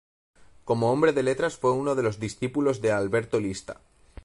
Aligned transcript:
Como 0.65 0.91
hombre 0.91 1.13
de 1.13 1.21
letras 1.21 1.57
fue 1.57 1.73
uno 1.73 1.93
de 1.93 2.01
los 2.01 2.19
discípulos 2.19 2.81
de 2.81 2.91
Alberto 2.91 3.39
Lista. 3.39 3.79